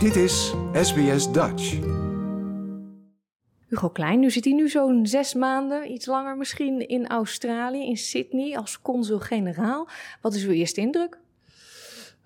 Dit 0.00 0.16
is 0.16 0.54
SBS 0.72 1.32
Dutch. 1.32 1.78
Hugo 3.68 3.88
Klein, 3.88 4.20
nu 4.20 4.30
zit 4.30 4.44
hij 4.44 4.52
nu 4.52 4.68
zo'n 4.68 5.06
zes 5.06 5.34
maanden, 5.34 5.92
iets 5.92 6.06
langer 6.06 6.36
misschien, 6.36 6.88
in 6.88 7.08
Australië, 7.08 7.86
in 7.86 7.96
Sydney, 7.96 8.56
als 8.56 8.80
consul-generaal. 8.82 9.88
Wat 10.20 10.34
is 10.34 10.44
uw 10.44 10.50
eerste 10.50 10.80
indruk? 10.80 11.18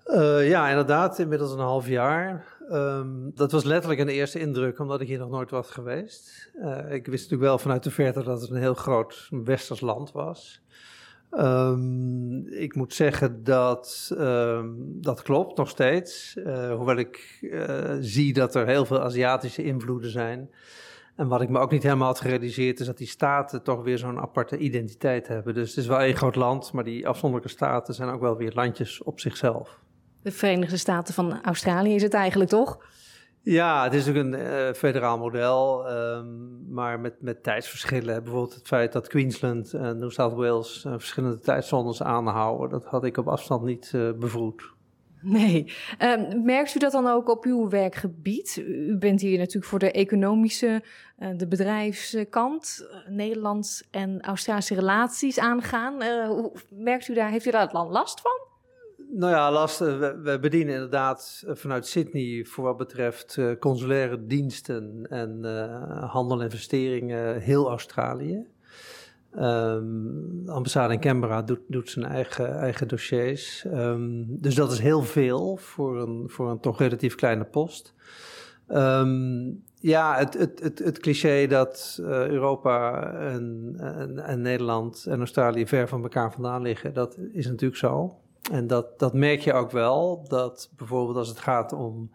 Uh, 0.07 0.49
ja, 0.49 0.69
inderdaad, 0.69 1.19
inmiddels 1.19 1.51
een 1.51 1.59
half 1.59 1.87
jaar. 1.87 2.57
Um, 2.71 3.31
dat 3.33 3.51
was 3.51 3.63
letterlijk 3.63 4.01
een 4.01 4.07
eerste 4.07 4.39
indruk, 4.39 4.79
omdat 4.79 5.01
ik 5.01 5.07
hier 5.07 5.19
nog 5.19 5.29
nooit 5.29 5.49
was 5.49 5.69
geweest. 5.69 6.51
Uh, 6.55 6.77
ik 6.77 7.05
wist 7.05 7.23
natuurlijk 7.23 7.49
wel 7.49 7.57
vanuit 7.57 7.83
de 7.83 7.91
verte 7.91 8.23
dat 8.23 8.41
het 8.41 8.49
een 8.49 8.61
heel 8.61 8.73
groot 8.73 9.27
westers 9.29 9.81
land 9.81 10.11
was. 10.11 10.61
Um, 11.39 12.47
ik 12.47 12.75
moet 12.75 12.93
zeggen 12.93 13.43
dat 13.43 14.11
um, 14.17 14.97
dat 15.01 15.21
klopt 15.21 15.57
nog 15.57 15.69
steeds. 15.69 16.35
Uh, 16.37 16.75
hoewel 16.75 16.97
ik 16.97 17.37
uh, 17.41 17.95
zie 17.99 18.33
dat 18.33 18.55
er 18.55 18.67
heel 18.67 18.85
veel 18.85 19.01
Aziatische 19.01 19.63
invloeden 19.63 20.11
zijn. 20.11 20.49
En 21.15 21.27
wat 21.27 21.41
ik 21.41 21.49
me 21.49 21.59
ook 21.59 21.71
niet 21.71 21.83
helemaal 21.83 22.07
had 22.07 22.19
gerealiseerd 22.19 22.79
is 22.79 22.85
dat 22.85 22.97
die 22.97 23.07
staten 23.07 23.63
toch 23.63 23.83
weer 23.83 23.97
zo'n 23.97 24.19
aparte 24.19 24.57
identiteit 24.57 25.27
hebben. 25.27 25.53
Dus 25.53 25.69
het 25.69 25.77
is 25.77 25.87
wel 25.87 25.99
één 25.99 26.15
groot 26.15 26.35
land, 26.35 26.71
maar 26.71 26.83
die 26.83 27.07
afzonderlijke 27.07 27.53
staten 27.53 27.93
zijn 27.93 28.09
ook 28.09 28.21
wel 28.21 28.37
weer 28.37 28.51
landjes 28.55 29.03
op 29.03 29.19
zichzelf. 29.19 29.79
De 30.21 30.31
Verenigde 30.31 30.77
Staten 30.77 31.13
van 31.13 31.43
Australië 31.43 31.95
is 31.95 32.03
het 32.03 32.13
eigenlijk 32.13 32.49
toch? 32.49 32.77
Ja, 33.45 33.83
het 33.83 33.93
is 33.93 34.09
ook 34.09 34.15
een 34.15 34.33
uh, 34.33 34.73
federaal 34.73 35.17
model, 35.17 35.91
um, 35.91 36.65
maar 36.69 36.99
met, 36.99 37.21
met 37.21 37.43
tijdsverschillen. 37.43 38.23
Bijvoorbeeld 38.23 38.53
het 38.53 38.67
feit 38.67 38.93
dat 38.93 39.07
Queensland 39.07 39.73
en 39.73 39.97
New 39.97 40.11
South 40.11 40.33
Wales 40.33 40.83
uh, 40.87 40.93
verschillende 40.93 41.39
tijdzones 41.39 42.03
aanhouden, 42.03 42.69
dat 42.69 42.85
had 42.85 43.03
ik 43.03 43.17
op 43.17 43.27
afstand 43.27 43.63
niet 43.63 43.91
uh, 43.95 44.11
bevroed. 44.11 44.73
Nee. 45.21 45.73
Um, 45.99 46.43
merkt 46.43 46.75
u 46.75 46.79
dat 46.79 46.91
dan 46.91 47.07
ook 47.07 47.29
op 47.29 47.45
uw 47.45 47.69
werkgebied? 47.69 48.63
U 48.67 48.97
bent 48.97 49.21
hier 49.21 49.37
natuurlijk 49.37 49.65
voor 49.65 49.79
de 49.79 49.91
economische, 49.91 50.83
de 51.37 51.47
bedrijfskant, 51.47 52.87
Nederlands 53.07 53.87
en 53.91 54.21
Australische 54.21 54.75
relaties 54.75 55.39
aangaan. 55.39 55.97
merkt 56.69 57.07
u 57.07 57.13
daar, 57.13 57.29
heeft 57.29 57.45
u 57.45 57.51
daar 57.51 57.73
last 57.73 58.21
van? 58.21 58.34
Nou 59.17 59.31
ja, 59.31 59.51
last, 59.51 59.79
we, 59.79 60.19
we, 60.23 60.39
bedienen 60.39 60.73
inderdaad 60.73 61.43
vanuit 61.47 61.87
Sydney 61.87 62.45
voor 62.45 62.63
wat 62.63 62.77
betreft 62.77 63.35
uh, 63.37 63.51
consulaire 63.59 64.25
diensten 64.25 65.07
en 65.09 65.43
handel 66.09 66.37
en 66.37 66.43
investeringen 66.43 67.41
heel 67.41 67.69
Australië. 67.69 68.47
Um, 69.35 70.45
de 70.45 70.51
ambassade 70.51 70.93
in 70.93 70.99
Canberra 70.99 71.41
doet, 71.41 71.59
doet 71.67 71.89
zijn 71.89 72.05
eigen, 72.05 72.59
eigen 72.59 72.87
dossiers. 72.87 73.65
Um, 73.65 74.25
dus 74.27 74.55
dat 74.55 74.71
is 74.71 74.79
heel 74.79 75.01
veel 75.01 75.57
voor 75.57 76.01
een, 76.01 76.23
voor 76.27 76.49
een 76.49 76.59
toch 76.59 76.79
relatief 76.79 77.15
kleine 77.15 77.43
post. 77.43 77.93
Um, 78.67 79.63
ja, 79.79 80.17
het, 80.17 80.33
het, 80.33 80.59
het, 80.59 80.79
het, 80.79 80.99
cliché 80.99 81.47
dat 81.47 81.99
Europa 82.03 83.11
en, 83.13 83.73
en, 83.77 84.19
en 84.19 84.41
Nederland 84.41 85.05
en 85.05 85.17
Australië 85.17 85.67
ver 85.67 85.87
van 85.87 86.03
elkaar 86.03 86.31
vandaan 86.31 86.61
liggen, 86.61 86.93
dat 86.93 87.17
is 87.31 87.47
natuurlijk 87.47 87.79
zo. 87.79 88.19
En 88.51 88.67
dat, 88.67 88.99
dat 88.99 89.13
merk 89.13 89.39
je 89.39 89.53
ook 89.53 89.71
wel, 89.71 90.25
dat 90.27 90.69
bijvoorbeeld 90.75 91.17
als 91.17 91.27
het 91.27 91.39
gaat 91.39 91.73
om 91.73 92.11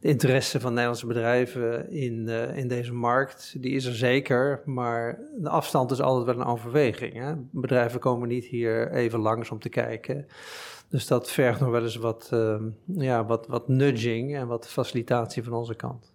de 0.00 0.08
interesse 0.08 0.60
van 0.60 0.70
Nederlandse 0.70 1.06
bedrijven 1.06 1.90
in, 1.90 2.26
uh, 2.28 2.56
in 2.56 2.68
deze 2.68 2.92
markt, 2.92 3.62
die 3.62 3.72
is 3.72 3.84
er 3.84 3.94
zeker, 3.94 4.62
maar 4.64 5.18
de 5.36 5.48
afstand 5.48 5.90
is 5.90 6.00
altijd 6.00 6.36
wel 6.36 6.46
een 6.46 6.52
overweging. 6.52 7.14
Hè? 7.14 7.34
Bedrijven 7.50 8.00
komen 8.00 8.28
niet 8.28 8.44
hier 8.44 8.92
even 8.92 9.18
langs 9.20 9.50
om 9.50 9.58
te 9.58 9.68
kijken. 9.68 10.26
Dus 10.88 11.06
dat 11.06 11.30
vergt 11.30 11.60
nog 11.60 11.70
wel 11.70 11.82
eens 11.82 11.96
wat, 11.96 12.30
uh, 12.34 12.62
ja, 12.84 13.24
wat, 13.24 13.46
wat 13.46 13.68
nudging 13.68 14.36
en 14.36 14.46
wat 14.46 14.68
facilitatie 14.68 15.42
van 15.42 15.52
onze 15.52 15.74
kant. 15.74 16.12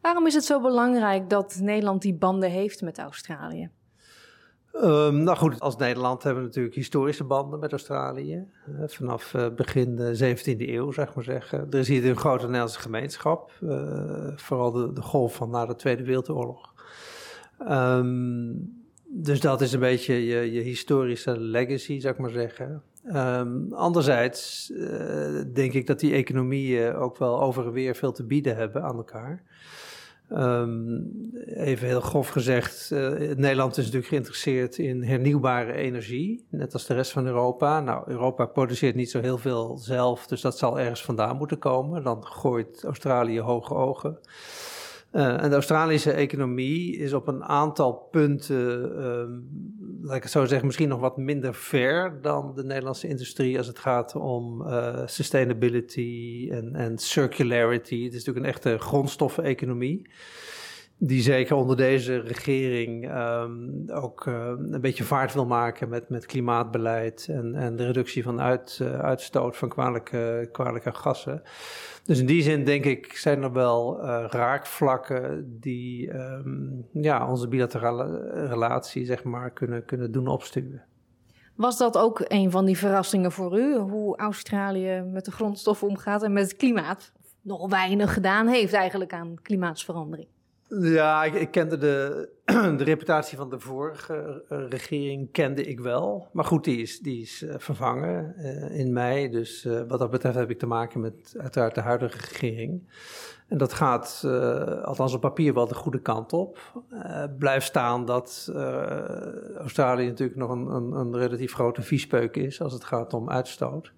Waarom 0.00 0.26
is 0.26 0.34
het 0.34 0.44
zo 0.44 0.60
belangrijk 0.60 1.30
dat 1.30 1.58
Nederland 1.60 2.02
die 2.02 2.14
banden 2.14 2.50
heeft 2.50 2.82
met 2.82 2.98
Australië? 2.98 3.70
Um, 4.82 5.22
nou 5.22 5.36
goed, 5.36 5.60
als 5.60 5.76
Nederland 5.76 6.22
hebben 6.22 6.42
we 6.42 6.48
natuurlijk 6.48 6.74
historische 6.74 7.24
banden 7.24 7.58
met 7.58 7.70
Australië. 7.70 8.46
Vanaf 8.86 9.34
uh, 9.34 9.46
begin 9.56 9.96
de 9.96 10.36
17e 10.36 10.68
eeuw, 10.68 10.92
zeg 10.92 11.14
maar 11.14 11.24
zeggen. 11.24 11.66
Er 11.70 11.78
is 11.78 11.88
hier 11.88 12.06
een 12.06 12.16
grote 12.16 12.44
Nederlandse 12.44 12.80
gemeenschap. 12.80 13.52
Uh, 13.60 14.32
vooral 14.36 14.72
de, 14.72 15.02
golf 15.02 15.34
van 15.34 15.50
na 15.50 15.66
de 15.66 15.76
Tweede 15.76 16.04
Wereldoorlog. 16.04 16.74
Um, 17.70 18.84
dus 19.04 19.40
dat 19.40 19.60
is 19.60 19.72
een 19.72 19.80
beetje 19.80 20.26
je, 20.26 20.52
je, 20.52 20.60
historische 20.60 21.40
legacy, 21.40 22.00
zeg 22.00 22.12
ik 22.12 22.18
maar 22.18 22.30
zeggen. 22.30 22.82
Um, 23.14 23.72
anderzijds 23.72 24.72
denk 25.52 25.72
ik 25.72 25.86
dat 25.86 26.00
die 26.00 26.12
economieën 26.12 26.94
ook 26.94 27.16
wel 27.16 27.42
over 27.42 27.72
weer 27.72 27.94
veel 27.94 28.12
te 28.12 28.24
bieden 28.24 28.56
hebben 28.56 28.82
aan 28.82 28.96
elkaar. 28.96 29.42
Um, 30.32 31.30
even 31.44 31.86
heel 31.86 32.00
grof 32.00 32.28
gezegd, 32.28 32.90
uh, 32.92 33.08
Nederland 33.36 33.76
is 33.76 33.84
natuurlijk 33.84 34.06
geïnteresseerd 34.06 34.78
in 34.78 35.02
hernieuwbare 35.02 35.72
energie, 35.72 36.46
net 36.50 36.72
als 36.72 36.86
de 36.86 36.94
rest 36.94 37.10
van 37.12 37.26
Europa. 37.26 37.80
Nou, 37.80 38.02
Europa 38.06 38.46
produceert 38.46 38.94
niet 38.94 39.10
zo 39.10 39.20
heel 39.20 39.38
veel 39.38 39.76
zelf, 39.78 40.26
dus 40.26 40.40
dat 40.40 40.58
zal 40.58 40.78
ergens 40.80 41.04
vandaan 41.04 41.36
moeten 41.36 41.58
komen. 41.58 42.02
Dan 42.02 42.26
gooit 42.26 42.84
Australië 42.84 43.40
hoge 43.40 43.74
ogen. 43.74 44.18
Uh, 45.16 45.42
en 45.42 45.48
de 45.48 45.54
Australische 45.54 46.12
economie 46.12 46.96
is 46.96 47.12
op 47.12 47.28
een 47.28 47.44
aantal 47.44 48.08
punten, 48.10 48.92
uh, 48.98 50.08
laat 50.08 50.16
ik 50.16 50.26
zo 50.26 50.44
zeggen, 50.44 50.66
misschien 50.66 50.88
nog 50.88 51.00
wat 51.00 51.16
minder 51.16 51.54
ver 51.54 52.18
dan 52.22 52.54
de 52.54 52.64
Nederlandse 52.64 53.08
industrie 53.08 53.58
als 53.58 53.66
het 53.66 53.78
gaat 53.78 54.14
om 54.14 54.62
uh, 54.62 55.02
sustainability 55.06 56.48
en, 56.72 56.98
circularity. 56.98 58.04
Het 58.04 58.14
is 58.14 58.24
natuurlijk 58.24 58.46
een 58.46 58.52
echte 58.52 58.78
grondstoffeneconomie 58.78 60.10
die 60.98 61.22
zeker 61.22 61.56
onder 61.56 61.76
deze 61.76 62.20
regering 62.20 63.16
um, 63.16 63.84
ook 63.90 64.26
uh, 64.26 64.52
een 64.70 64.80
beetje 64.80 65.04
vaart 65.04 65.34
wil 65.34 65.46
maken 65.46 65.88
met, 65.88 66.08
met 66.08 66.26
klimaatbeleid 66.26 67.26
en, 67.28 67.54
en 67.54 67.76
de 67.76 67.86
reductie 67.86 68.22
van 68.22 68.40
uit, 68.40 68.78
uh, 68.82 69.00
uitstoot 69.00 69.56
van 69.56 69.68
kwalijke, 69.68 70.48
kwalijke 70.52 70.92
gassen. 70.92 71.42
Dus 72.04 72.18
in 72.18 72.26
die 72.26 72.42
zin 72.42 72.64
denk 72.64 72.84
ik 72.84 73.12
zijn 73.16 73.42
er 73.42 73.52
wel 73.52 74.04
uh, 74.04 74.24
raakvlakken 74.28 75.56
die 75.60 76.14
um, 76.14 76.86
ja, 76.92 77.28
onze 77.28 77.48
bilaterale 77.48 78.30
relatie 78.48 79.04
zeg 79.04 79.24
maar, 79.24 79.50
kunnen, 79.50 79.84
kunnen 79.84 80.12
doen 80.12 80.26
opstuwen. 80.26 80.82
Was 81.54 81.78
dat 81.78 81.98
ook 81.98 82.24
een 82.28 82.50
van 82.50 82.64
die 82.64 82.78
verrassingen 82.78 83.32
voor 83.32 83.58
u, 83.58 83.76
hoe 83.76 84.16
Australië 84.16 85.02
met 85.12 85.24
de 85.24 85.30
grondstoffen 85.30 85.88
omgaat 85.88 86.22
en 86.22 86.32
met 86.32 86.42
het 86.42 86.56
klimaat? 86.56 87.12
Nog 87.42 87.70
weinig 87.70 88.14
gedaan 88.14 88.46
heeft 88.46 88.72
eigenlijk 88.72 89.12
aan 89.12 89.34
klimaatsverandering. 89.42 90.28
Ja, 90.68 91.24
ik, 91.24 91.50
kende 91.50 91.78
de, 91.78 92.28
de, 92.78 92.84
reputatie 92.84 93.36
van 93.36 93.50
de 93.50 93.60
vorige 93.60 94.44
uh, 94.52 94.68
regering 94.68 95.32
kende 95.32 95.64
ik 95.64 95.80
wel. 95.80 96.28
Maar 96.32 96.44
goed, 96.44 96.64
die 96.64 96.80
is, 96.80 96.98
die 96.98 97.22
is 97.22 97.42
uh, 97.42 97.54
vervangen 97.58 98.34
uh, 98.38 98.78
in 98.78 98.92
mei. 98.92 99.28
Dus 99.28 99.68
wat 99.88 99.98
dat 99.98 100.10
betreft 100.10 100.36
heb 100.36 100.50
ik 100.50 100.58
te 100.58 100.66
maken 100.66 101.00
met 101.00 101.34
uiteraard 101.38 101.74
de 101.74 101.80
huidige 101.80 102.18
regering. 102.18 102.82
En 103.48 103.58
dat 103.58 103.72
gaat, 103.72 104.20
althans 104.82 105.14
op 105.14 105.20
papier, 105.20 105.54
wel 105.54 105.66
de 105.66 105.74
goede 105.74 106.00
kant 106.00 106.32
op. 106.32 106.58
blijft 107.38 107.66
staan 107.66 108.04
dat 108.04 108.52
Australië 109.58 110.06
natuurlijk 110.06 110.38
nog 110.38 110.50
een, 110.50 110.66
een, 110.66 110.92
een 110.92 111.16
relatief 111.16 111.52
grote 111.52 111.82
viespeuk 111.82 112.36
is 112.36 112.60
als 112.60 112.72
het 112.72 112.84
gaat 112.84 113.14
om 113.14 113.30
uitstoot. 113.30 113.92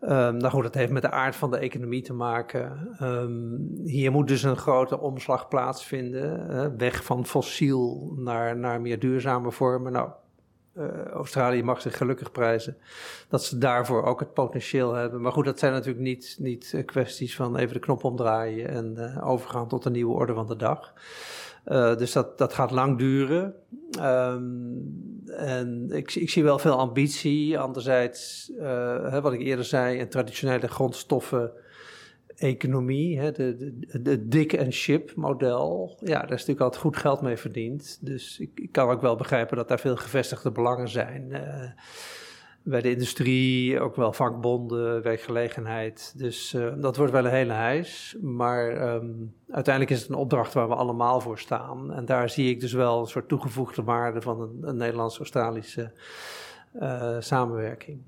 Um, 0.00 0.36
nou 0.36 0.48
goed, 0.48 0.62
dat 0.62 0.74
heeft 0.74 0.92
met 0.92 1.02
de 1.02 1.10
aard 1.10 1.36
van 1.36 1.50
de 1.50 1.58
economie 1.58 2.02
te 2.02 2.12
maken. 2.12 2.96
Um, 3.02 3.70
hier 3.84 4.10
moet 4.10 4.28
dus 4.28 4.42
een 4.42 4.56
grote 4.56 5.00
omslag 5.00 5.48
plaatsvinden. 5.48 6.76
Weg 6.78 7.04
van 7.04 7.26
fossiel 7.26 8.12
naar, 8.16 8.56
naar 8.56 8.80
meer 8.80 8.98
duurzame 8.98 9.52
vormen. 9.52 9.92
Nou, 9.92 10.10
uh, 10.74 11.04
Australië 11.04 11.62
mag 11.62 11.80
zich 11.80 11.96
gelukkig 11.96 12.32
prijzen 12.32 12.76
dat 13.28 13.44
ze 13.44 13.58
daarvoor 13.58 14.02
ook 14.02 14.20
het 14.20 14.32
potentieel 14.32 14.94
hebben. 14.94 15.20
Maar 15.20 15.32
goed, 15.32 15.44
dat 15.44 15.58
zijn 15.58 15.72
natuurlijk 15.72 16.04
niet, 16.04 16.36
niet 16.38 16.72
uh, 16.74 16.84
kwesties 16.84 17.36
van 17.36 17.56
even 17.56 17.74
de 17.74 17.80
knop 17.80 18.04
omdraaien 18.04 18.68
en 18.68 19.20
overgaan 19.22 19.68
tot 19.68 19.84
een 19.84 19.92
nieuwe 19.92 20.14
orde 20.14 20.34
van 20.34 20.46
de 20.46 20.56
dag. 20.56 20.92
Dus 21.98 22.12
dat, 22.12 22.38
dat 22.38 22.52
gaat 22.52 22.70
lang 22.70 22.98
duren. 22.98 23.54
Um, 24.00 25.05
en 25.36 25.88
ik, 25.90 26.14
ik, 26.14 26.30
zie 26.30 26.42
wel 26.42 26.58
veel 26.58 26.78
ambitie. 26.78 27.58
Anderzijds, 27.58 28.50
uh, 28.58 29.10
hè, 29.10 29.20
wat 29.20 29.32
ik 29.32 29.40
eerder 29.40 29.64
zei, 29.64 30.00
een 30.00 30.08
traditionele 30.08 30.68
grondstoffen 30.68 31.52
economie, 32.36 33.18
hè, 33.18 33.32
de, 33.32 33.78
de, 34.02 34.28
dik 34.28 34.52
en 34.52 34.72
ship 34.72 35.12
model, 35.14 35.96
ja, 36.00 36.14
daar 36.14 36.22
is 36.22 36.30
natuurlijk 36.30 36.60
altijd 36.60 36.82
goed 36.82 36.96
geld 36.96 37.20
mee 37.20 37.36
verdiend. 37.36 37.98
Dus 38.00 38.38
ik, 38.38 38.50
ik 38.54 38.72
kan 38.72 38.88
ook 38.88 39.00
wel 39.00 39.16
begrijpen 39.16 39.56
dat 39.56 39.68
daar 39.68 39.80
veel 39.80 39.96
gevestigde 39.96 40.50
belangen 40.50 40.88
zijn. 40.88 41.28
Uh, 41.30 41.70
bij 42.68 42.80
de 42.80 42.90
industrie, 42.90 43.80
ook 43.80 43.96
wel 43.96 44.12
vakbonden, 44.12 45.02
werkgelegenheid. 45.02 46.12
Dus 46.16 46.54
uh, 46.54 46.72
dat 46.76 46.96
wordt 46.96 47.12
wel 47.12 47.24
een 47.24 47.30
hele 47.30 47.52
huis. 47.52 48.16
Maar 48.20 48.94
um, 48.94 49.34
uiteindelijk 49.50 49.94
is 49.94 50.00
het 50.00 50.10
een 50.10 50.16
opdracht 50.16 50.54
waar 50.54 50.68
we 50.68 50.74
allemaal 50.74 51.20
voor 51.20 51.38
staan. 51.38 51.92
En 51.92 52.04
daar 52.04 52.30
zie 52.30 52.50
ik 52.50 52.60
dus 52.60 52.72
wel 52.72 53.00
een 53.00 53.06
soort 53.06 53.28
toegevoegde 53.28 53.82
waarde 53.82 54.20
van 54.20 54.40
een, 54.40 54.58
een 54.60 54.76
Nederlands-Australische 54.76 55.92
uh, 56.74 57.16
samenwerking. 57.18 58.00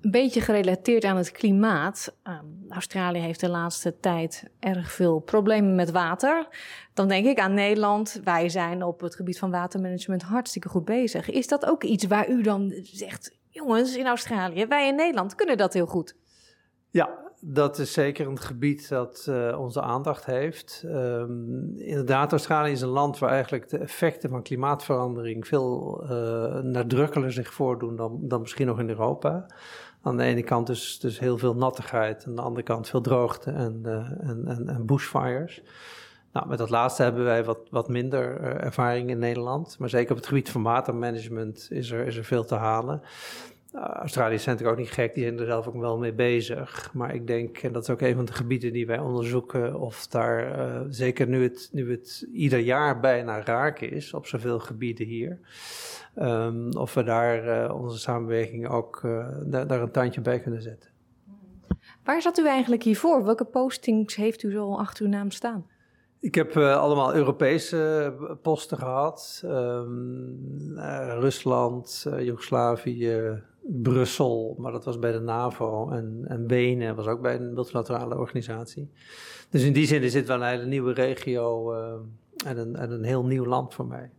Een 0.00 0.10
beetje 0.10 0.40
gerelateerd 0.40 1.04
aan 1.04 1.16
het 1.16 1.30
klimaat. 1.30 2.16
Ehm, 2.22 2.44
Australië 2.68 3.18
heeft 3.18 3.40
de 3.40 3.48
laatste 3.48 3.96
tijd 4.00 4.50
erg 4.58 4.92
veel 4.92 5.18
problemen 5.18 5.74
met 5.74 5.90
water. 5.90 6.48
Dan 6.94 7.08
denk 7.08 7.26
ik 7.26 7.38
aan 7.38 7.54
Nederland. 7.54 8.20
Wij 8.24 8.48
zijn 8.48 8.82
op 8.82 9.00
het 9.00 9.14
gebied 9.14 9.38
van 9.38 9.50
watermanagement 9.50 10.22
hartstikke 10.22 10.68
goed 10.68 10.84
bezig. 10.84 11.30
Is 11.30 11.48
dat 11.48 11.66
ook 11.66 11.84
iets 11.84 12.06
waar 12.06 12.28
u 12.28 12.42
dan 12.42 12.72
zegt, 12.82 13.38
jongens 13.50 13.96
in 13.96 14.06
Australië, 14.06 14.66
wij 14.66 14.88
in 14.88 14.94
Nederland 14.94 15.34
kunnen 15.34 15.56
dat 15.56 15.72
heel 15.72 15.86
goed? 15.86 16.16
Ja, 16.90 17.30
dat 17.40 17.78
is 17.78 17.92
zeker 17.92 18.26
een 18.26 18.40
gebied 18.40 18.88
dat 18.88 19.26
uh, 19.28 19.58
onze 19.60 19.80
aandacht 19.80 20.24
heeft. 20.26 20.82
Um, 20.86 21.72
inderdaad, 21.76 22.32
Australië 22.32 22.72
is 22.72 22.80
een 22.80 22.88
land 22.88 23.18
waar 23.18 23.30
eigenlijk 23.30 23.68
de 23.68 23.78
effecten 23.78 24.30
van 24.30 24.42
klimaatverandering 24.42 25.46
veel 25.46 26.00
uh, 26.02 26.08
nadrukkelijker 26.60 27.32
zich 27.32 27.52
voordoen 27.52 27.96
dan, 27.96 28.18
dan 28.22 28.40
misschien 28.40 28.66
nog 28.66 28.78
in 28.78 28.88
Europa. 28.88 29.46
Aan 30.02 30.16
de 30.16 30.22
ene 30.22 30.42
kant 30.42 30.66
dus, 30.66 30.98
dus 30.98 31.18
heel 31.18 31.38
veel 31.38 31.54
nattigheid, 31.54 32.24
aan 32.26 32.34
de 32.34 32.42
andere 32.42 32.62
kant 32.62 32.88
veel 32.88 33.00
droogte 33.00 33.50
en, 33.50 33.80
uh, 33.84 33.92
en, 34.28 34.42
en, 34.46 34.68
en, 34.68 34.86
bushfires. 34.86 35.62
Nou, 36.32 36.48
met 36.48 36.58
dat 36.58 36.70
laatste 36.70 37.02
hebben 37.02 37.24
wij 37.24 37.44
wat, 37.44 37.58
wat 37.70 37.88
minder 37.88 38.40
ervaring 38.40 39.10
in 39.10 39.18
Nederland. 39.18 39.78
Maar 39.78 39.88
zeker 39.88 40.10
op 40.10 40.16
het 40.16 40.26
gebied 40.26 40.50
van 40.50 40.62
watermanagement 40.62 41.68
is 41.70 41.90
er, 41.90 42.06
is 42.06 42.16
er 42.16 42.24
veel 42.24 42.44
te 42.44 42.54
halen. 42.54 43.02
Uh, 43.74 43.82
Australië 43.82 44.34
is 44.34 44.44
natuurlijk 44.44 44.78
ook 44.78 44.84
niet 44.84 44.94
gek, 44.94 45.14
die 45.14 45.24
zijn 45.24 45.38
er 45.38 45.46
zelf 45.46 45.66
ook 45.66 45.76
wel 45.76 45.98
mee 45.98 46.12
bezig. 46.12 46.90
Maar 46.92 47.14
ik 47.14 47.26
denk, 47.26 47.58
en 47.58 47.72
dat 47.72 47.82
is 47.82 47.90
ook 47.90 48.00
een 48.00 48.14
van 48.14 48.24
de 48.24 48.32
gebieden 48.32 48.72
die 48.72 48.86
wij 48.86 48.98
onderzoeken, 48.98 49.80
of 49.80 50.06
daar, 50.06 50.58
uh, 50.58 50.80
zeker 50.88 51.26
nu 51.26 51.42
het, 51.42 51.68
nu 51.72 51.90
het 51.90 52.26
ieder 52.32 52.58
jaar 52.58 53.00
bijna 53.00 53.42
raak 53.44 53.80
is 53.80 54.14
op 54.14 54.26
zoveel 54.26 54.58
gebieden 54.58 55.06
hier, 55.06 55.38
um, 56.16 56.76
of 56.76 56.94
we 56.94 57.02
daar 57.02 57.72
onze 57.74 57.98
samenwerking 57.98 58.68
ook 58.68 59.00
daar, 59.44 59.66
daar 59.66 59.82
een 59.82 59.90
tandje 59.90 60.20
bij 60.20 60.40
kunnen 60.40 60.62
zetten. 60.62 60.90
Waar 62.04 62.22
zat 62.22 62.38
u 62.38 62.46
eigenlijk 62.46 62.82
hiervoor? 62.82 63.24
Welke 63.24 63.44
postings 63.44 64.16
heeft 64.16 64.42
u 64.42 64.50
zo 64.50 64.74
achter 64.74 65.04
uw 65.04 65.10
naam 65.10 65.30
staan? 65.30 65.66
Ik 66.20 66.34
heb 66.34 66.56
uh, 66.56 66.76
allemaal 66.76 67.14
Europese 67.14 68.14
posten 68.42 68.78
gehad. 68.78 69.42
Um, 69.44 70.38
uh, 70.76 71.16
Rusland, 71.20 72.04
uh, 72.08 72.24
Joegoslavië, 72.24 73.42
Brussel, 73.62 74.54
maar 74.58 74.72
dat 74.72 74.84
was 74.84 74.98
bij 74.98 75.12
de 75.12 75.20
NAVO. 75.20 75.90
En, 75.90 76.24
en 76.26 76.46
Wenen 76.46 76.96
was 76.96 77.06
ook 77.06 77.20
bij 77.20 77.34
een 77.34 77.52
multilaterale 77.52 78.18
organisatie. 78.18 78.90
Dus 79.50 79.62
in 79.62 79.72
die 79.72 79.86
zin 79.86 80.02
is 80.02 80.12
dit 80.12 80.26
wel 80.26 80.36
een 80.36 80.48
hele 80.48 80.66
nieuwe 80.66 80.92
regio 80.92 81.72
en, 82.46 82.58
een, 82.58 82.76
en 82.76 82.90
een 82.90 83.04
heel 83.04 83.24
nieuw 83.24 83.46
land 83.46 83.74
voor 83.74 83.86
mij. 83.86 84.10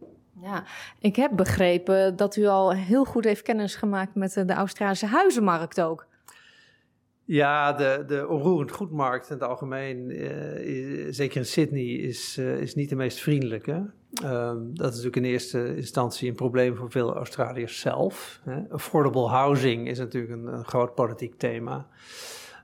Ja, 0.41 0.63
ik 0.99 1.15
heb 1.15 1.31
begrepen 1.35 2.15
dat 2.15 2.35
u 2.35 2.45
al 2.45 2.73
heel 2.73 3.05
goed 3.05 3.23
heeft 3.23 3.41
kennis 3.41 3.75
gemaakt 3.75 4.15
met 4.15 4.33
de 4.33 4.53
Australische 4.53 5.05
huizenmarkt 5.05 5.81
ook. 5.81 6.07
Ja, 7.31 7.73
de, 7.73 8.03
de 8.07 8.27
onroerend 8.27 8.71
goedmarkt 8.71 9.29
in 9.29 9.33
het 9.33 9.43
algemeen, 9.43 10.09
uh, 10.09 11.07
zeker 11.09 11.37
in 11.37 11.45
Sydney, 11.45 11.83
is, 11.83 12.37
uh, 12.37 12.61
is 12.61 12.75
niet 12.75 12.89
de 12.89 12.95
meest 12.95 13.19
vriendelijke. 13.19 13.71
Um, 14.23 14.75
dat 14.75 14.89
is 14.89 14.95
natuurlijk 14.95 15.15
in 15.15 15.23
eerste 15.23 15.75
instantie 15.75 16.29
een 16.29 16.35
probleem 16.35 16.75
voor 16.75 16.91
veel 16.91 17.15
Australiërs 17.15 17.79
zelf. 17.79 18.41
Hè. 18.43 18.69
Affordable 18.69 19.27
housing 19.27 19.87
is 19.87 19.97
natuurlijk 19.97 20.33
een, 20.33 20.65
groot 20.65 20.95
politiek 20.95 21.35
thema. 21.35 21.87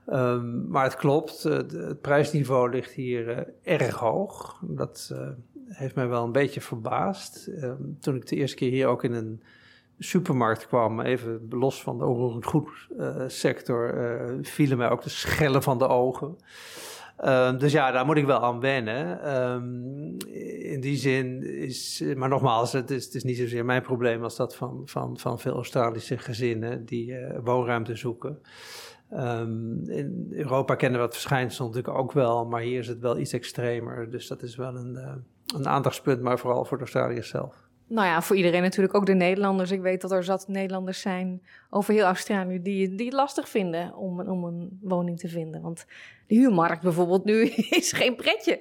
Um, 0.06 0.68
maar 0.68 0.84
het 0.84 0.96
klopt, 0.96 1.44
uh, 1.46 1.56
het 1.56 2.00
prijsniveau 2.00 2.70
ligt 2.70 2.92
hier 2.92 3.52
erg 3.62 3.94
hoog. 3.94 4.60
Dat 4.62 5.14
heeft 5.68 5.94
mij 5.94 6.08
wel 6.08 6.24
een 6.24 6.32
beetje 6.32 6.60
verbaasd. 6.60 7.46
Um, 7.62 7.96
toen 8.00 8.16
ik 8.16 8.26
de 8.26 8.36
eerste 8.36 8.56
keer 8.56 8.70
hier 8.70 8.86
ook 8.86 9.04
in 9.04 9.12
een 9.12 9.42
supermarkt 9.98 10.66
kwam, 10.66 11.00
even 11.00 11.46
los 11.50 11.82
van 11.82 11.98
de 11.98 12.04
onroerend 12.04 12.46
goed 12.46 12.68
uh, 12.98 14.38
vielen 14.42 14.78
mij 14.78 14.90
ook 14.90 15.02
de 15.02 15.10
schellen 15.10 15.62
van 15.62 15.78
de 15.78 15.88
ogen. 15.88 16.36
Uh, 17.24 17.58
dus 17.58 17.72
ja, 17.72 17.90
daar 17.90 18.06
moet 18.06 18.16
ik 18.16 18.26
wel 18.26 18.40
aan 18.40 18.60
wennen. 18.60 19.34
Um, 19.52 20.16
in 20.58 20.80
die 20.80 20.96
zin 20.96 21.42
is, 21.42 22.04
maar 22.16 22.28
nogmaals, 22.28 22.72
het 22.72 22.90
is, 22.90 23.04
het 23.04 23.14
is, 23.14 23.24
niet 23.24 23.36
zozeer 23.36 23.64
mijn 23.64 23.82
probleem 23.82 24.22
als 24.22 24.36
dat 24.36 24.56
van, 24.56 24.82
van, 24.84 25.18
van 25.18 25.38
veel 25.38 25.54
Australische 25.54 26.18
gezinnen 26.18 26.84
die 26.84 27.16
woonruimte 27.44 27.94
zoeken. 27.94 28.38
Um, 29.12 29.88
in 29.88 30.28
Europa 30.30 30.74
kennen 30.74 31.00
we 31.00 31.06
dat 31.06 31.14
verschijnsel 31.14 31.66
natuurlijk 31.66 31.94
ook 31.94 32.12
wel, 32.12 32.46
maar 32.46 32.60
hier 32.60 32.78
is 32.78 32.88
het 32.88 33.00
wel 33.00 33.18
iets 33.18 33.32
extremer. 33.32 34.10
Dus 34.10 34.26
dat 34.26 34.42
is 34.42 34.56
wel 34.56 34.76
een, 34.76 35.24
een 35.56 35.68
aandachtspunt, 35.68 36.20
maar 36.20 36.38
vooral 36.38 36.64
voor 36.64 36.76
de 36.76 36.82
Australiërs 36.82 37.28
zelf. 37.28 37.67
Nou 37.88 38.06
ja, 38.06 38.22
voor 38.22 38.36
iedereen 38.36 38.62
natuurlijk, 38.62 38.94
ook 38.94 39.06
de 39.06 39.14
Nederlanders. 39.14 39.70
Ik 39.70 39.80
weet 39.80 40.00
dat 40.00 40.12
er 40.12 40.24
zat 40.24 40.48
Nederlanders 40.48 41.00
zijn 41.00 41.42
over 41.70 41.94
heel 41.94 42.04
Australië 42.04 42.62
die, 42.62 42.94
die 42.94 43.06
het 43.06 43.14
lastig 43.14 43.48
vinden 43.48 43.94
om, 43.94 44.20
om 44.20 44.44
een 44.44 44.78
woning 44.82 45.18
te 45.18 45.28
vinden. 45.28 45.62
Want 45.62 45.86
de 46.26 46.34
huurmarkt 46.34 46.82
bijvoorbeeld 46.82 47.24
nu 47.24 47.42
is 47.80 47.92
geen 47.92 48.16
pretje. 48.16 48.60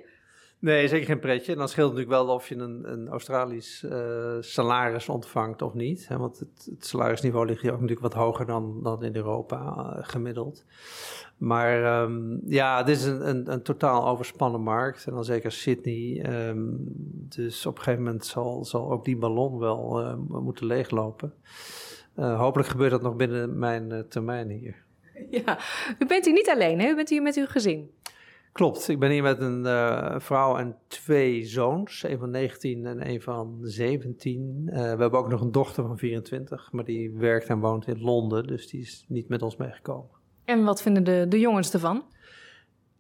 Nee, 0.60 0.88
zeker 0.88 1.06
geen 1.06 1.20
pretje. 1.20 1.52
En 1.52 1.58
dan 1.58 1.70
scheelt 1.70 1.90
het 1.90 1.98
natuurlijk 1.98 2.26
wel 2.26 2.36
of 2.36 2.50
je 2.50 2.56
een, 2.56 2.92
een 2.92 3.08
Australisch 3.08 3.84
uh, 3.86 4.38
salaris 4.40 5.10
ontvangt 5.10 5.62
of 5.62 5.74
niet. 5.74 6.08
Hè? 6.08 6.18
Want 6.18 6.40
het, 6.40 6.68
het, 6.70 6.86
salarisniveau 6.86 7.46
ligt 7.46 7.62
hier 7.62 7.72
ook 7.72 7.82
natuurlijk 7.82 8.14
wat 8.14 8.24
hoger 8.24 8.46
dan, 8.46 8.80
dan 8.84 9.04
in 9.04 9.16
Europa 9.16 9.58
uh, 9.66 9.98
gemiddeld. 10.02 10.66
Maar 11.38 12.02
um, 12.02 12.42
ja, 12.46 12.84
dit 12.84 12.98
is 12.98 13.06
een, 13.06 13.30
een, 13.30 13.52
een, 13.52 13.62
totaal 13.62 14.08
overspannen 14.08 14.62
markt. 14.62 15.06
En 15.08 15.14
dan 15.14 15.26
zeker 15.26 15.52
Sydney. 15.52 16.26
Um, 16.50 16.78
dus 17.30 17.66
op 17.66 17.78
een 17.78 17.84
gegeven 17.84 18.04
moment 18.04 18.26
zal, 18.26 18.66
zal 18.66 18.92
ook 18.92 19.06
die 19.06 19.18
ballon 19.18 19.60
wel 19.60 20.02
uh, 20.02 20.14
moeten 20.28 20.66
leeglopen. 20.66 21.34
Hopelijk 22.16 22.70
gebeurt 22.70 22.92
dat 22.92 23.02
nog 23.02 23.16
binnen 23.16 23.60
mijn 23.60 24.06
termijn 24.10 24.50
hier. 24.50 24.86
Ja, 25.30 25.60
u 26.00 26.06
bent 26.06 26.26
hier 26.26 26.34
niet 26.34 26.50
alleen, 26.50 26.80
hè? 26.80 26.90
U 26.90 26.96
bent 26.96 27.10
hier 27.10 27.22
met 27.22 27.36
uw 27.36 27.46
gezin. 27.46 27.90
Klopt, 28.58 28.88
ik 28.88 29.00
ben 29.00 29.12
hier 29.12 29.24
met 29.24 29.42
een 29.42 29.66
uh, 29.66 30.16
vrouw 30.18 30.58
en 30.58 30.76
twee 30.88 31.46
zoons, 31.46 32.04
een 32.04 32.20
van 32.20 32.30
19 32.30 32.86
en 32.86 33.10
een 33.10 33.22
van 33.22 33.60
17. 33.62 34.62
Uh, 34.66 34.74
we 34.74 34.80
hebben 34.80 35.12
ook 35.12 35.30
nog 35.30 35.42
een 35.42 35.52
dochter 35.52 35.84
van 35.84 35.98
24, 35.98 36.72
maar 36.72 36.84
die 36.84 37.12
werkt 37.12 37.48
en 37.48 37.60
woont 37.60 37.88
in 37.88 38.02
Londen, 38.02 38.48
dus 38.48 38.68
die 38.68 38.82
is 38.82 39.06
niet 39.08 39.28
met 39.30 39.42
ons 39.42 39.56
meegekomen. 39.56 40.10
En 40.46 40.64
wat 40.64 40.82
vinden 40.82 41.04
de, 41.04 41.26
de 41.30 41.40
jongens 41.40 41.74
ervan? 41.74 42.04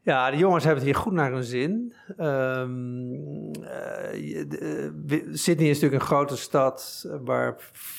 Ja, 0.08 0.32
de 0.32 0.38
jongens 0.38 0.64
hebben 0.64 0.84
het 0.84 0.94
hier 0.94 1.02
goed 1.02 1.14
naar 1.14 1.32
hun 1.32 1.44
zin. 1.44 1.94
Um, 2.20 3.52
uh, 3.62 5.22
Sydney 5.34 5.70
is 5.70 5.80
natuurlijk 5.80 6.02
een 6.02 6.08
grote 6.08 6.38
stad 6.38 7.10
waar 7.24 7.56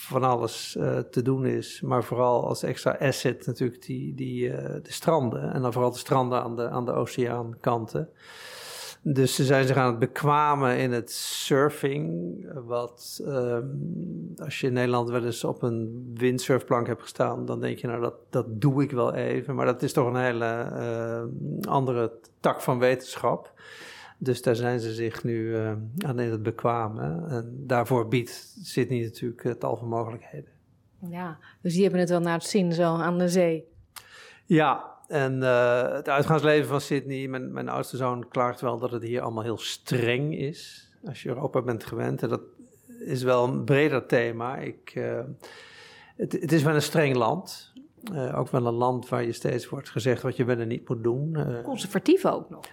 van 0.08 0.22
alles 0.22 0.76
uh, 0.78 0.98
te 0.98 1.22
doen 1.22 1.46
is. 1.46 1.80
Maar 1.80 2.04
vooral 2.04 2.46
als 2.46 2.62
extra 2.62 2.96
asset 3.00 3.46
natuurlijk 3.46 3.82
die, 3.82 4.14
die, 4.14 4.50
de 4.82 4.92
stranden. 4.92 5.52
En 5.52 5.62
dan 5.62 5.72
vooral 5.72 5.90
de 5.90 5.98
stranden 5.98 6.42
aan 6.42 6.56
de, 6.56 6.68
aan 6.68 6.84
de 6.84 6.92
oceaankanten. 6.92 8.08
Dus 9.02 9.34
ze 9.34 9.44
zijn 9.44 9.66
zich 9.66 9.76
aan 9.76 9.90
het 9.90 9.98
bekwamen 9.98 10.78
in 10.78 10.92
het 10.92 11.10
surfing. 11.10 12.36
Wat 12.64 13.20
um, 13.26 14.32
als 14.36 14.60
je 14.60 14.66
in 14.66 14.72
Nederland 14.72 15.08
wel 15.08 15.24
eens 15.24 15.44
op 15.44 15.62
een 15.62 16.10
windsurfplank 16.14 16.86
hebt 16.86 17.02
gestaan, 17.02 17.46
dan 17.46 17.60
denk 17.60 17.78
je, 17.78 17.86
nou 17.86 18.00
dat, 18.00 18.14
dat 18.30 18.60
doe 18.60 18.82
ik 18.82 18.90
wel 18.90 19.14
even. 19.14 19.54
Maar 19.54 19.66
dat 19.66 19.82
is 19.82 19.92
toch 19.92 20.06
een 20.06 20.22
hele 20.22 20.70
uh, 20.72 21.70
andere 21.70 22.12
tak 22.40 22.60
van 22.60 22.78
wetenschap. 22.78 23.52
Dus 24.18 24.42
daar 24.42 24.56
zijn 24.56 24.80
ze 24.80 24.92
zich 24.92 25.24
nu 25.24 25.38
uh, 25.38 25.72
aan 25.98 26.18
in 26.18 26.30
het 26.30 26.42
bekwamen. 26.42 27.28
En 27.28 27.54
daarvoor 27.66 28.08
biedt 28.08 28.56
Sydney 28.62 29.02
natuurlijk 29.02 29.58
tal 29.58 29.76
van 29.76 29.88
mogelijkheden. 29.88 30.50
Ja, 31.10 31.38
dus 31.60 31.72
die 31.72 31.82
hebben 31.82 32.00
het 32.00 32.08
wel 32.08 32.20
naar 32.20 32.38
het 32.38 32.46
zin 32.46 32.72
zo 32.72 32.94
aan 32.94 33.18
de 33.18 33.28
zee. 33.28 33.68
Ja, 34.46 34.97
en 35.08 35.42
uh, 35.42 35.92
het 35.92 36.08
uitgaansleven 36.08 36.68
van 36.68 36.80
Sydney, 36.80 37.28
mijn, 37.28 37.52
mijn 37.52 37.68
oudste 37.68 37.96
zoon 37.96 38.28
klaagt 38.28 38.60
wel 38.60 38.78
dat 38.78 38.90
het 38.90 39.02
hier 39.02 39.20
allemaal 39.20 39.42
heel 39.42 39.58
streng 39.58 40.38
is. 40.38 40.90
Als 41.04 41.22
je 41.22 41.28
Europa 41.28 41.62
bent 41.62 41.84
gewend. 41.84 42.22
En 42.22 42.28
dat 42.28 42.40
is 42.98 43.22
wel 43.22 43.44
een 43.44 43.64
breder 43.64 44.06
thema. 44.06 44.56
Ik, 44.56 44.94
uh, 44.94 45.20
het, 46.16 46.32
het, 46.32 46.52
is 46.52 46.62
wel 46.62 46.74
een 46.74 46.82
streng 46.82 47.16
land. 47.16 47.72
Uh, 48.12 48.38
ook 48.38 48.48
wel 48.48 48.66
een 48.66 48.74
land 48.74 49.08
waar 49.08 49.24
je 49.24 49.32
steeds 49.32 49.68
wordt 49.68 49.90
gezegd 49.90 50.22
wat 50.22 50.36
je 50.36 50.44
wel 50.44 50.58
en 50.58 50.68
niet 50.68 50.88
moet 50.88 51.02
doen. 51.02 51.38
Conservatief 51.62 52.26
ook 52.26 52.50
nog. 52.50 52.64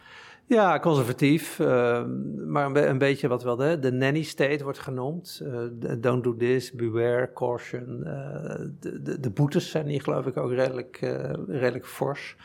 Ja, 0.47 0.79
conservatief. 0.79 1.59
Uh, 1.59 2.03
maar 2.45 2.75
een, 2.75 2.97
beetje 2.97 3.27
wat 3.27 3.43
wel 3.43 3.55
de, 3.55 3.79
de 3.79 3.91
nanny 3.91 4.23
state 4.23 4.63
wordt 4.63 4.79
genoemd. 4.79 5.41
Uh, 5.43 5.63
don't 5.99 6.23
do 6.23 6.35
this, 6.35 6.71
beware, 6.71 7.33
caution. 7.33 7.99
Uh, 7.99 8.55
de, 8.79 9.01
de, 9.01 9.19
de, 9.19 9.29
boetes 9.29 9.69
zijn 9.69 9.87
hier 9.87 10.01
geloof 10.01 10.25
ik 10.25 10.37
ook 10.37 10.51
redelijk, 10.51 10.99
redelijk 11.47 11.87
fors. 11.87 12.35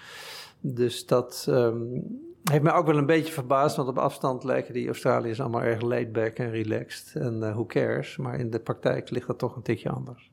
Dus 0.60 1.06
dat 1.06 1.46
um, 1.48 2.02
heeft 2.50 2.62
mij 2.62 2.72
ook 2.72 2.86
wel 2.86 2.96
een 2.96 3.06
beetje 3.06 3.32
verbaasd. 3.32 3.76
Want 3.76 3.88
op 3.88 3.98
afstand 3.98 4.44
lijken 4.44 4.74
die 4.74 4.86
Australiërs 4.86 5.40
allemaal 5.40 5.62
erg 5.62 5.80
laid 5.80 6.12
back 6.12 6.36
en 6.36 6.50
relaxed. 6.50 7.22
En 7.22 7.38
who 7.40 7.66
cares. 7.66 8.16
Maar 8.16 8.38
in 8.38 8.50
de 8.50 8.60
praktijk 8.60 9.10
ligt 9.10 9.26
dat 9.26 9.38
toch 9.38 9.56
een 9.56 9.62
tikje 9.62 9.90
anders. 9.90 10.30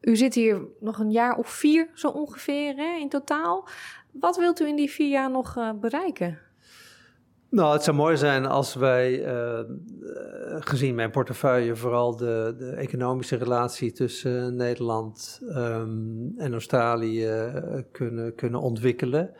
U 0.00 0.16
zit 0.16 0.34
hier 0.34 0.60
nog 0.80 0.98
een 0.98 1.10
jaar 1.10 1.36
of 1.36 1.48
vier 1.48 1.90
zo 1.94 2.08
ongeveer 2.08 2.76
hè, 2.76 2.98
in 3.00 3.08
totaal. 3.08 3.68
Wat 4.10 4.36
wilt 4.36 4.60
u 4.60 4.66
in 4.66 4.76
die 4.76 4.90
vier 4.90 5.10
jaar 5.10 5.30
nog 5.30 5.74
bereiken? 5.80 6.38
Nou, 7.52 7.72
het 7.72 7.82
zou 7.82 7.96
mooi 7.96 8.16
zijn 8.16 8.46
als 8.46 8.74
wij, 8.74 9.26
uh, 9.26 9.60
gezien 10.60 10.94
mijn 10.94 11.10
portefeuille, 11.10 11.76
vooral 11.76 12.16
de, 12.16 12.54
de 12.58 12.70
economische 12.70 13.36
relatie 13.36 13.92
tussen 13.92 14.56
Nederland 14.56 15.40
um, 15.48 16.34
en 16.36 16.52
Australië 16.52 17.52
kunnen, 17.90 18.34
kunnen 18.34 18.60
ontwikkelen 18.60 19.30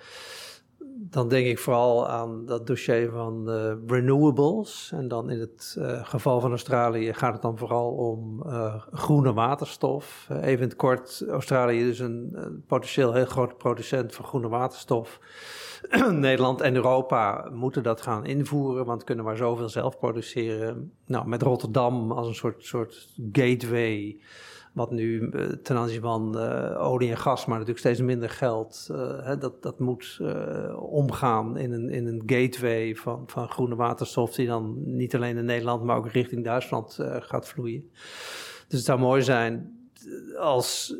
dan 0.94 1.28
denk 1.28 1.46
ik 1.46 1.58
vooral 1.58 2.08
aan 2.08 2.46
dat 2.46 2.66
dossier 2.66 3.10
van 3.10 3.50
renewables. 3.86 4.90
En 4.94 5.08
dan 5.08 5.30
in 5.30 5.40
het 5.40 5.76
geval 6.02 6.40
van 6.40 6.50
Australië 6.50 7.14
gaat 7.14 7.32
het 7.32 7.42
dan 7.42 7.58
vooral 7.58 7.90
om 7.90 8.42
groene 8.92 9.32
waterstof. 9.32 10.28
even 10.40 10.76
kort, 10.76 11.24
Australië 11.28 11.88
is 11.88 11.98
een 11.98 12.36
potentieel 12.66 13.12
heel 13.12 13.24
grote 13.24 13.54
producent 13.54 14.14
van 14.14 14.24
groene 14.24 14.48
waterstof. 14.48 15.20
Nederland 16.10 16.60
en 16.60 16.74
Europa 16.74 17.50
moeten 17.52 17.82
dat 17.82 18.00
gaan 18.00 18.26
invoeren, 18.26 18.84
want 18.84 19.04
kunnen 19.04 19.24
maar 19.24 19.36
zoveel 19.36 19.68
zelf 19.68 19.98
produceren. 19.98 20.92
Nou, 21.06 21.28
met 21.28 21.42
Rotterdam 21.42 22.12
als 22.12 22.26
een 22.26 22.34
soort, 22.34 22.64
soort 22.64 23.08
gateway 23.32 24.20
wat 24.72 24.90
nu 24.90 25.28
eh, 25.28 25.46
ten 25.46 25.76
aanzien 25.76 26.00
van 26.00 26.38
uh, 26.38 26.86
olie 26.86 27.10
en 27.10 27.16
gas, 27.16 27.40
maar 27.40 27.58
natuurlijk 27.58 27.86
steeds 27.86 28.00
minder 28.00 28.30
geld, 28.30 28.88
uh, 28.90 29.24
hè, 29.24 29.38
dat, 29.38 29.62
dat 29.62 29.78
moet 29.78 30.20
omgaan 30.76 31.56
in 31.56 31.72
een, 31.72 31.88
in 31.88 32.06
een 32.06 32.22
gateway 32.26 32.94
van, 32.94 33.22
van 33.26 33.48
groene 33.48 33.74
waterstof, 33.74 34.34
die 34.34 34.46
dan 34.46 34.74
niet 34.96 35.14
alleen 35.14 35.36
in 35.36 35.44
Nederland, 35.44 35.82
maar 35.82 35.96
ook 35.96 36.10
richting 36.10 36.44
Duitsland 36.44 36.98
gaat 37.00 37.48
vloeien. 37.48 37.90
Dus 38.68 38.78
het 38.78 38.84
zou 38.84 38.98
mooi 38.98 39.22
zijn 39.22 39.80
als 40.38 40.96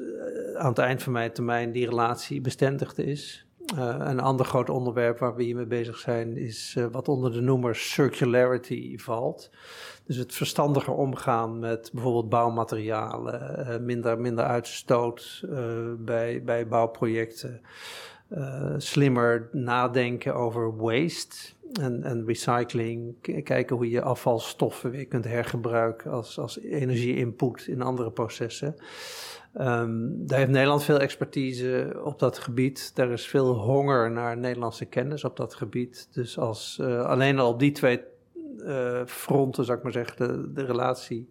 aan 0.56 0.68
het 0.68 0.78
eind 0.78 1.02
van 1.02 1.12
mijn 1.12 1.32
termijn 1.32 1.72
die 1.72 1.88
relatie 1.88 2.40
bestendigd 2.40 2.98
is. 2.98 3.46
Uh, 3.74 3.96
een 3.98 4.20
ander 4.20 4.46
groot 4.46 4.70
onderwerp 4.70 5.18
waar 5.18 5.34
we 5.34 5.42
hiermee 5.42 5.66
bezig 5.66 5.98
zijn 5.98 6.36
is 6.36 6.74
uh, 6.78 6.86
wat 6.90 7.08
onder 7.08 7.32
de 7.32 7.40
noemer 7.40 7.76
circularity 7.76 8.98
valt. 8.98 9.50
Dus 10.06 10.16
het 10.16 10.34
verstandiger 10.34 10.94
omgaan 10.94 11.58
met 11.58 11.90
bijvoorbeeld 11.92 12.28
bouwmaterialen, 12.28 13.66
uh, 13.68 13.78
minder, 13.78 14.20
minder 14.20 14.44
uitstoot 14.44 15.44
bij, 15.98 16.42
bij 16.44 16.66
bouwprojecten, 16.66 17.60
slimmer 18.76 19.48
nadenken 19.52 20.34
over 20.34 20.76
waste 20.76 21.52
en, 21.80 22.02
en 22.02 22.26
recycling, 22.26 23.14
kijken 23.44 23.76
hoe 23.76 23.90
je 23.90 24.02
afvalstoffen 24.02 24.90
weer 24.90 25.06
kunt 25.06 25.24
hergebruiken 25.24 26.10
als, 26.10 26.38
als 26.38 26.60
energie-input 26.60 27.66
in 27.66 27.82
andere 27.82 28.10
processen. 28.10 28.74
Um, 29.60 30.26
daar 30.26 30.38
heeft 30.38 30.50
Nederland 30.50 30.84
veel 30.84 30.98
expertise 30.98 32.00
op 32.04 32.18
dat 32.18 32.38
gebied. 32.38 32.92
Er 32.94 33.10
is 33.10 33.26
veel 33.26 33.54
honger 33.54 34.10
naar 34.10 34.38
Nederlandse 34.38 34.84
kennis 34.84 35.24
op 35.24 35.36
dat 35.36 35.54
gebied. 35.54 36.08
Dus 36.12 36.38
als 36.38 36.78
uh, 36.80 37.04
alleen 37.04 37.38
al 37.38 37.48
op 37.48 37.58
die 37.58 37.72
twee 37.72 38.00
uh, 38.58 39.00
fronten, 39.06 39.64
zou 39.64 39.76
ik 39.78 39.82
maar 39.82 39.92
zeggen, 39.92 40.54
de, 40.54 40.64
relatie 40.64 41.28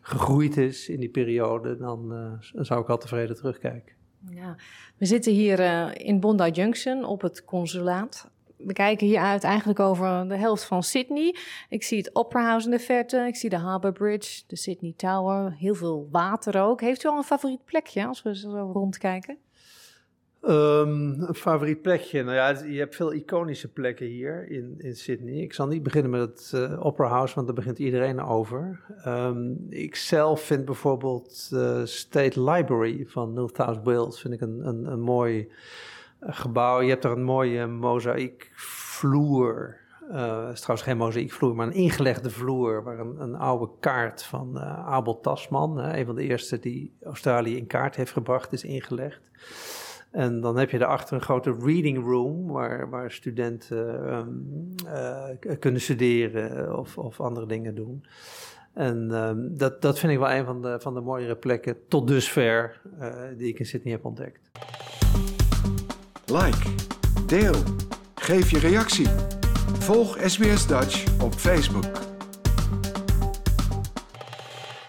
gegroeid 0.00 0.56
is 0.56 0.88
in 0.88 1.00
die 1.00 1.08
periode, 1.08 1.76
dan 1.76 2.12
zou 2.52 2.80
ik 2.80 2.88
al 2.88 2.98
tevreden 2.98 3.36
terugkijken. 3.36 3.99
Ja, 4.28 4.56
we 4.96 5.06
zitten 5.06 5.32
hier 5.32 5.60
in 6.00 6.20
Bondi 6.20 6.50
Junction 6.50 7.04
op 7.04 7.20
het 7.20 7.44
consulaat 7.44 8.30
we 8.64 8.72
kijken 8.72 9.06
hier 9.06 9.18
uit 9.18 9.44
eigenlijk 9.44 9.80
over 9.80 10.28
de 10.28 10.36
helft 10.36 10.64
van 10.64 10.82
Sydney. 10.82 11.36
Ik 11.68 11.82
zie 11.82 11.98
het 11.98 12.14
Opera 12.14 12.44
House 12.44 12.64
in 12.64 12.70
de 12.70 12.78
verte, 12.78 13.26
ik 13.26 13.36
zie 13.36 13.50
de 13.50 13.56
Harbour 13.56 13.92
Bridge, 13.92 14.42
de 14.46 14.56
Sydney 14.56 14.92
Tower, 14.96 15.52
heel 15.52 15.74
veel 15.74 16.08
water 16.10 16.62
ook. 16.62 16.80
Heeft 16.80 17.04
u 17.04 17.08
al 17.08 17.16
een 17.16 17.22
favoriet 17.22 17.64
plekje 17.64 18.06
als 18.06 18.22
we 18.22 18.36
zo 18.36 18.70
rondkijken? 18.72 19.38
Um, 20.48 21.22
een 21.22 21.34
favoriet 21.34 21.82
plekje? 21.82 22.22
Nou 22.22 22.36
ja, 22.36 22.48
je 22.48 22.78
hebt 22.78 22.96
veel 22.96 23.12
iconische 23.12 23.68
plekken 23.68 24.06
hier 24.06 24.50
in, 24.50 24.74
in 24.78 24.96
Sydney. 24.96 25.34
Ik 25.34 25.52
zal 25.52 25.66
niet 25.66 25.82
beginnen 25.82 26.10
met 26.10 26.20
het 26.20 26.52
uh, 26.54 26.86
Opera 26.86 27.08
House, 27.08 27.34
want 27.34 27.46
daar 27.46 27.56
begint 27.56 27.78
iedereen 27.78 28.20
over. 28.20 28.80
Um, 29.06 29.66
ik 29.68 29.96
zelf 29.96 30.40
vind 30.40 30.64
bijvoorbeeld 30.64 31.50
de 31.50 31.86
State 31.86 32.42
Library 32.42 33.04
van 33.08 33.32
New 33.32 33.48
South 33.52 33.80
Wales 33.82 34.20
vind 34.20 34.34
ik 34.34 34.40
een, 34.40 34.66
een, 34.66 35.00
mooi 35.00 35.50
gebouw. 36.20 36.80
Je 36.80 36.90
hebt 36.90 37.04
er 37.04 37.10
een 37.10 37.24
mooie 37.24 37.66
mozaïekvloer. 37.66 39.78
Uh, 40.10 40.46
het 40.46 40.54
is 40.54 40.60
trouwens 40.60 40.88
geen 40.88 40.96
mozaïekvloer, 40.96 41.54
maar 41.54 41.66
een 41.66 41.72
ingelegde 41.72 42.30
vloer. 42.30 42.82
Waar 42.82 42.98
een, 42.98 43.20
een 43.20 43.34
oude 43.34 43.68
kaart 43.80 44.22
van 44.22 44.60
Abel 44.60 45.20
Tasman, 45.20 45.78
een 45.78 46.06
van 46.06 46.14
de 46.14 46.22
eerste 46.22 46.58
die 46.58 46.96
Australië 47.02 47.56
in 47.56 47.66
kaart 47.66 47.96
heeft 47.96 48.12
gebracht, 48.12 48.52
is 48.52 48.64
ingelegd. 48.64 49.20
En 50.10 50.40
dan 50.40 50.56
heb 50.56 50.70
je 50.70 50.78
daarachter 50.78 51.14
een 51.14 51.22
grote 51.22 51.56
reading 51.60 52.04
room 52.04 52.46
waar, 52.46 52.90
waar 52.90 53.10
studenten 53.10 54.12
um, 54.14 54.74
kunnen 55.58 55.80
studeren 55.80 56.78
of, 56.78 56.98
of 56.98 57.20
andere 57.20 57.46
dingen 57.46 57.74
doen. 57.74 58.04
En 58.74 59.10
um, 59.10 59.56
dat, 59.58 59.82
dat 59.82 59.98
vind 59.98 60.12
ik 60.12 60.18
wel 60.18 60.30
een 60.30 60.44
van 60.44 60.62
de, 60.62 60.76
van 60.80 60.94
de 60.94 61.00
mooiere 61.00 61.36
plekken 61.36 61.76
tot 61.88 62.06
dusver 62.06 62.80
die 63.36 63.48
ik 63.48 63.58
in 63.58 63.66
Sydney 63.66 63.92
heb 63.92 64.04
ontdekt. 64.04 64.50
Like, 66.26 66.68
deel, 67.26 67.54
geef 68.14 68.50
je 68.50 68.58
reactie. 68.58 69.08
Volg 69.78 70.18
SBS 70.20 70.66
Dutch 70.66 71.22
op 71.22 71.32
Facebook. 71.32 72.09